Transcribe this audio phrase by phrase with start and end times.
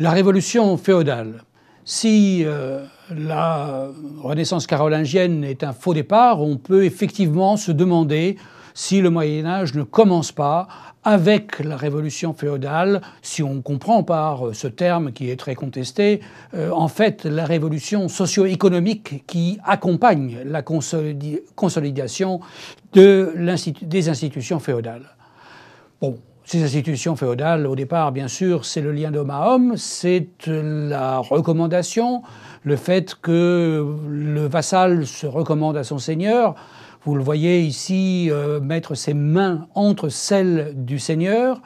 [0.00, 1.42] La révolution féodale.
[1.84, 3.90] Si euh, la
[4.22, 8.36] Renaissance carolingienne est un faux départ, on peut effectivement se demander
[8.72, 10.68] si le Moyen Âge ne commence pas
[11.04, 16.22] avec la révolution féodale, si on comprend par ce terme qui est très contesté,
[16.54, 22.40] euh, en fait la révolution socio-économique qui accompagne la consolidation
[22.94, 23.34] de
[23.82, 25.14] des institutions féodales.
[26.50, 31.18] Ces institutions féodales, au départ, bien sûr, c'est le lien d'homme à homme, c'est la
[31.18, 32.22] recommandation,
[32.64, 36.56] le fait que le vassal se recommande à son seigneur,
[37.04, 41.62] vous le voyez ici euh, mettre ses mains entre celles du Seigneur.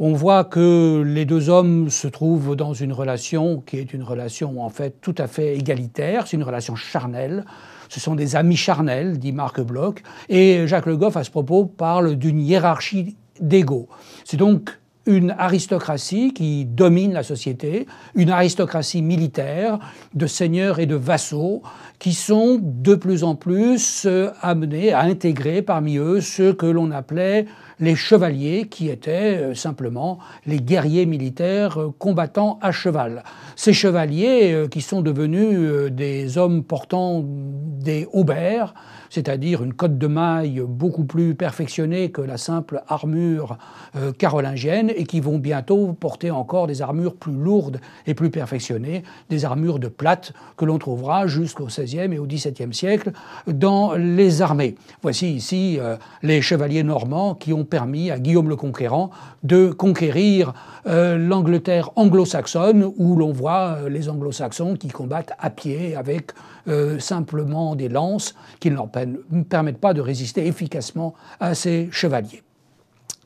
[0.00, 4.60] On voit que les deux hommes se trouvent dans une relation qui est une relation
[4.60, 7.44] en fait tout à fait égalitaire, c'est une relation charnelle.
[7.88, 10.02] Ce sont des amis charnels, dit Marc Bloch.
[10.28, 13.88] Et Jacques Le Goff, à ce propos, parle d'une hiérarchie d'égaux.
[14.24, 19.78] C'est donc une aristocratie qui domine la société, une aristocratie militaire
[20.14, 21.62] de seigneurs et de vassaux
[21.98, 26.90] qui sont de plus en plus euh, amenés à intégrer parmi eux ceux que l'on
[26.90, 27.46] appelait
[27.80, 33.22] les chevaliers, qui étaient euh, simplement les guerriers militaires euh, combattant à cheval.
[33.54, 38.74] Ces chevaliers qui sont devenus des hommes portant des haubers,
[39.10, 43.56] c'est-à-dire une cotte de maille beaucoup plus perfectionnée que la simple armure
[43.94, 49.02] euh, carolingienne, et qui vont bientôt porter encore des armures plus lourdes et plus perfectionnées,
[49.30, 53.12] des armures de plate que l'on trouvera jusqu'au XVIe et au XVIIe siècle
[53.46, 54.74] dans les armées.
[55.02, 59.10] Voici ici euh, les chevaliers normands qui ont permis à Guillaume le Conquérant
[59.42, 60.54] de conquérir
[60.86, 66.32] euh, l'Angleterre anglo-saxonne, où l'on voit les anglo-saxons qui combattent à pied avec
[66.98, 68.88] simplement des lances qui ne leur
[69.48, 72.42] permettent pas de résister efficacement à ces chevaliers.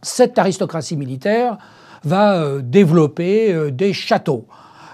[0.03, 1.59] Cette aristocratie militaire
[2.05, 4.47] va euh, développer euh, des châteaux.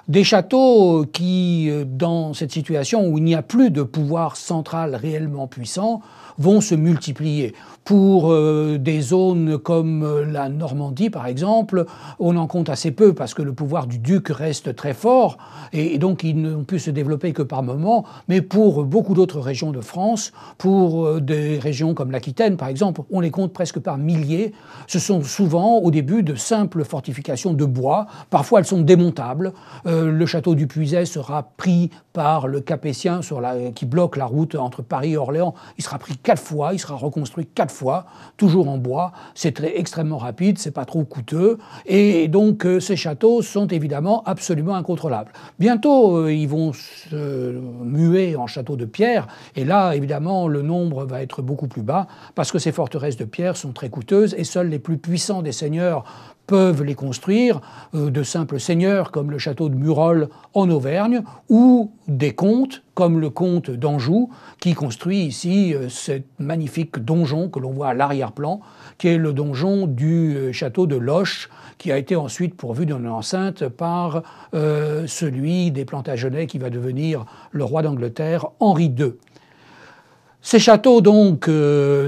[0.08, 4.94] Des châteaux qui, euh, dans cette situation où il n'y a plus de pouvoir central
[4.94, 6.00] réellement puissant,
[6.38, 7.54] vont se multiplier.
[7.84, 11.86] Pour euh, des zones comme euh, la Normandie, par exemple,
[12.18, 15.38] on en compte assez peu parce que le pouvoir du duc reste très fort
[15.72, 18.04] et, donc ils n'ont pu se développer que par moments.
[18.28, 23.02] Mais pour beaucoup d'autres régions de France, pour euh, des régions comme l'Aquitaine, par exemple,
[23.10, 24.52] on les compte presque par milliers.
[24.88, 28.06] Ce sont souvent au début de simples fortifications de bois.
[28.30, 29.52] Parfois elles sont démontables.
[30.04, 33.20] Le château du Puiset sera pris par le Capétien
[33.74, 35.54] qui bloque la route entre Paris et Orléans.
[35.76, 38.06] Il sera pris quatre fois, il sera reconstruit quatre fois,
[38.36, 39.12] toujours en bois.
[39.34, 41.58] C'est très, extrêmement rapide, c'est pas trop coûteux.
[41.84, 45.32] Et donc euh, ces châteaux sont évidemment absolument incontrôlables.
[45.58, 49.26] Bientôt, euh, ils vont se muer en châteaux de pierre.
[49.54, 53.24] Et là, évidemment, le nombre va être beaucoup plus bas parce que ces forteresses de
[53.24, 56.04] pierre sont très coûteuses et seuls les plus puissants des seigneurs
[56.46, 57.60] peuvent les construire,
[57.94, 63.30] euh, de simples seigneurs comme le château de En Auvergne, ou des comtes comme le
[63.30, 64.30] comte d'Anjou,
[64.60, 68.60] qui construit ici euh, ce magnifique donjon que l'on voit à l'arrière-plan,
[68.98, 73.06] qui est le donjon du euh, château de Loche, qui a été ensuite pourvu d'une
[73.06, 79.12] enceinte par celui des Plantagenets qui va devenir le roi d'Angleterre, Henri II.
[80.40, 81.50] Ces châteaux donc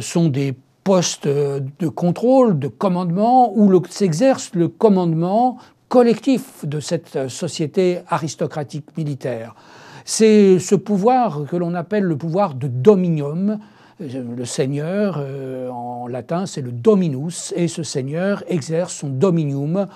[0.01, 0.57] sont des
[0.89, 9.55] poste de contrôle, de commandement, où s'exerce le commandement collectif de cette société aristocratique militaire.
[10.05, 13.59] C'est ce pouvoir que l'on appelle le pouvoir de dominium.
[14.01, 19.89] Le seigneur, euh, en latin, c'est le dominus, et ce seigneur exerce son dominium,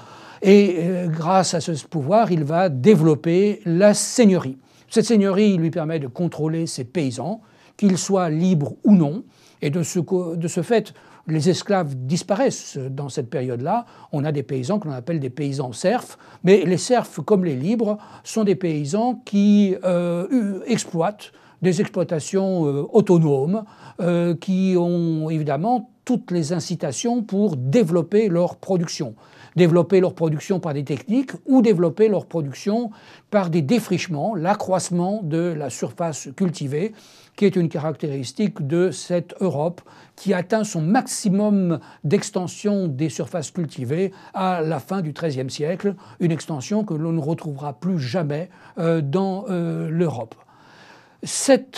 [0.43, 4.59] et euh, grâce à ce pouvoir, il va développer la seigneurie.
[4.91, 7.43] Cette seigneurie lui permet de contrôler ses paysans,
[7.77, 9.23] qu'ils soient libres ou non,
[9.63, 10.93] et de ce, de ce fait,
[11.27, 13.87] les esclaves disparaissent dans cette période-là.
[14.13, 17.57] On a des paysans que l'on appelle des paysans serfs, mais les serfs, comme les
[17.57, 21.33] libres, sont des paysans qui euh, exploitent
[21.63, 23.65] des exploitations euh, autonomes,
[24.01, 29.15] euh, qui ont évidemment toutes les incitations pour développer leur production
[29.57, 32.91] développer leur production par des techniques ou développer leur production
[33.31, 36.93] par des défrichements, l'accroissement de la surface cultivée,
[37.37, 39.81] qui est une caractéristique de cette Europe
[40.17, 46.31] qui atteint son maximum d'extension des surfaces cultivées à la fin du XIIIe siècle, une
[46.31, 50.35] extension que l'on ne retrouvera plus jamais euh, dans euh, l'Europe.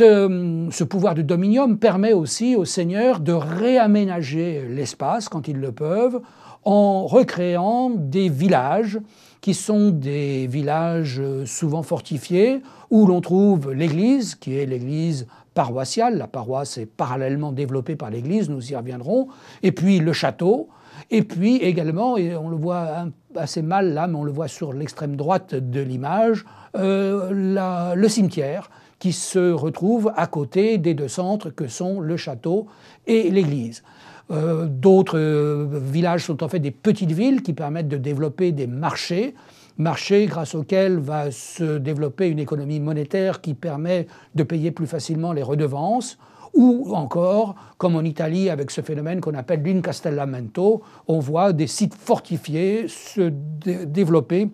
[0.01, 5.71] Euh, ce pouvoir de dominium permet aussi aux seigneurs de réaménager l'espace quand ils le
[5.71, 6.23] peuvent
[6.65, 8.99] en recréant des villages
[9.41, 16.19] qui sont des villages souvent fortifiés où l'on trouve l'église, qui est l'église paroissiale.
[16.19, 19.29] La paroisse est parallèlement développée par l'Église, nous y reviendrons.
[19.63, 20.69] Et puis le château.
[21.11, 24.73] Et puis également, et on le voit assez mal là, mais on le voit sur
[24.73, 26.45] l'extrême droite de l'image,
[26.77, 32.67] euh, le cimetière qui se retrouve à côté des deux centres que sont le château
[33.07, 33.83] et l'église.
[34.31, 38.67] Euh, d'autres euh, villages sont en fait des petites villes qui permettent de développer des
[38.67, 39.35] marchés,
[39.77, 45.33] marchés grâce auxquels va se développer une économie monétaire qui permet de payer plus facilement
[45.33, 46.19] les redevances,
[46.55, 51.95] ou encore, comme en Italie avec ce phénomène qu'on appelle l'incastellamento, on voit des sites
[51.95, 54.49] fortifiés se développer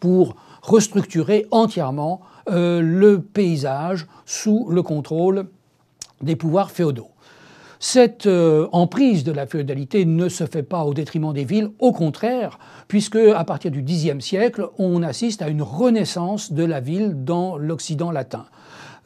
[0.00, 5.46] pour restructurer entièrement euh, le paysage sous le contrôle
[6.22, 7.10] des pouvoirs féodaux.
[7.88, 11.92] Cette euh, emprise de la féodalité ne se fait pas au détriment des villes, au
[11.92, 17.22] contraire, puisque à partir du Xe siècle, on assiste à une renaissance de la ville
[17.22, 18.46] dans l'Occident latin.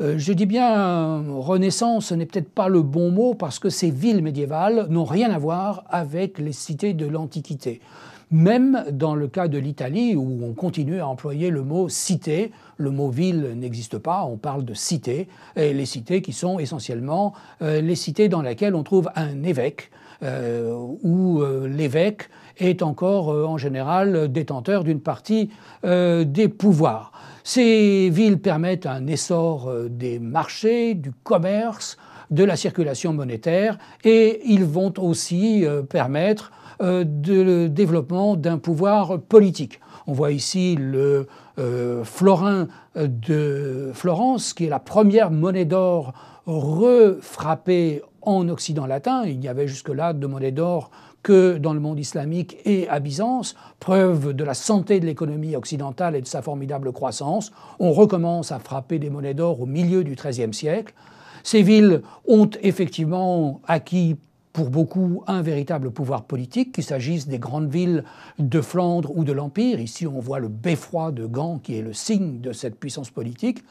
[0.00, 3.91] Euh, je dis bien renaissance, ce n'est peut-être pas le bon mot parce que ces
[3.91, 7.82] villes médiévales n'ont rien à voir avec les cités de l'Antiquité.
[8.31, 12.93] Même dans le cas de l'Italie, où on continue à employer le mot cité, le
[12.93, 17.81] mot ville n'existe pas, on parle de cité, et les cités qui sont essentiellement euh,
[17.81, 19.91] les cités dans lesquelles on trouve un évêque,
[20.23, 20.73] euh,
[21.03, 25.49] où euh, l'évêque est encore en général détenteur d'une partie
[25.82, 27.11] des pouvoirs.
[27.43, 31.97] Ces villes permettent un essor des marchés, du commerce,
[32.31, 39.81] de la circulation monétaire, et ils vont aussi permettre euh, de développement d'un pouvoir politique.
[40.06, 41.27] On voit ici le
[41.59, 46.12] euh, florin de Florence, qui est la première monnaie d'or
[46.47, 49.25] refrappée en Occident latin.
[49.27, 50.91] Il n'y avait jusque-là de monnaie d'or
[51.23, 56.17] que dans le monde islamique et à Byzance, preuve de la santé de l'économie occidentale
[56.17, 57.53] et de sa formidable croissance.
[57.79, 60.94] On recommence à frapper des monnaies d'or au milieu du XIIIe siècle.
[61.43, 64.17] Ces villes ont effectivement acquis
[64.52, 68.05] pour beaucoup un véritable pouvoir politique, qu'il s'agisse des grandes villes
[68.38, 69.81] de Flandre ou de l'Empire.
[69.81, 73.62] Ici, on voit le beffroi de Gand qui est le signe de cette puissance politique.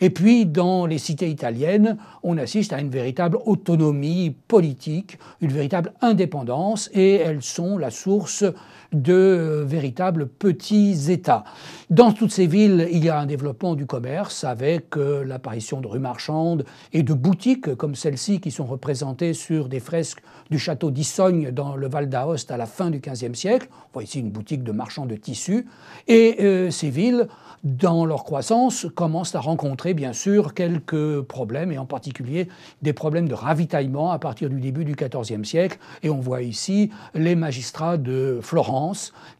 [0.00, 5.92] Et puis, dans les cités italiennes, on assiste à une véritable autonomie politique, une véritable
[6.02, 8.44] indépendance, et elles sont la source
[9.02, 11.44] de véritables petits États.
[11.90, 15.86] Dans toutes ces villes, il y a un développement du commerce avec euh, l'apparition de
[15.86, 20.90] rues marchandes et de boutiques comme celles-ci qui sont représentées sur des fresques du château
[20.90, 23.68] d'Issogne dans le Val d'Aoste à la fin du XVe siècle.
[23.72, 25.66] On voit ici une boutique de marchands de tissus.
[26.08, 27.28] Et euh, ces villes
[27.66, 32.48] dans leur croissance, commencent à rencontrer bien sûr quelques problèmes, et en particulier
[32.82, 35.78] des problèmes de ravitaillement à partir du début du XIVe siècle.
[36.04, 38.85] Et on voit ici les magistrats de Florence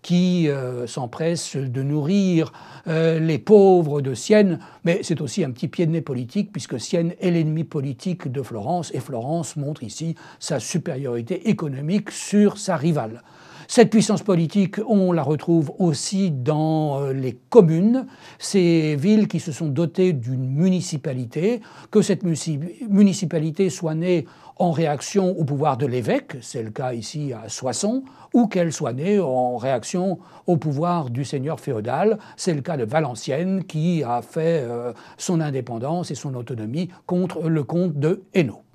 [0.03, 2.53] qui euh, s'empressent de nourrir
[2.87, 6.81] euh, les pauvres de Sienne, mais c'est aussi un petit pied de nez politique, puisque
[6.81, 12.77] Sienne est l'ennemi politique de Florence, et Florence montre ici sa supériorité économique sur sa
[12.77, 13.23] rivale.
[13.69, 18.07] Cette puissance politique, on la retrouve aussi dans euh, les communes,
[18.39, 21.61] ces villes qui se sont dotées d'une municipalité,
[21.91, 24.27] que cette municipalité soit née
[24.59, 28.93] en réaction au pouvoir de l'évêque, c'est le cas ici à Soissons, ou qu'elle soit
[28.93, 34.23] née en réaction au pouvoir du seigneur féodal, c'est le cas de Valenciennes qui a
[34.23, 38.66] fait euh, son indépendance et son autonomie contre le comte de Hainaut.